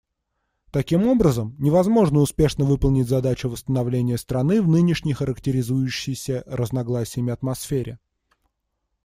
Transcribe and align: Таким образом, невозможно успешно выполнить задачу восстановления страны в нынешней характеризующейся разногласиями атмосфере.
Таким 0.71 1.03
образом, 1.05 1.55
невозможно 1.59 2.21
успешно 2.21 2.65
выполнить 2.65 3.07
задачу 3.07 3.49
восстановления 3.49 4.17
страны 4.17 4.59
в 4.59 4.67
нынешней 4.67 5.13
характеризующейся 5.13 6.41
разногласиями 6.47 7.31
атмосфере. 7.31 7.99